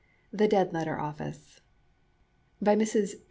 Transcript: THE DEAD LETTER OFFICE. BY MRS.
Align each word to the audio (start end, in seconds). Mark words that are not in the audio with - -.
THE 0.33 0.47
DEAD 0.47 0.73
LETTER 0.73 0.99
OFFICE. 0.99 1.61
BY 2.59 2.75
MRS. 2.75 3.15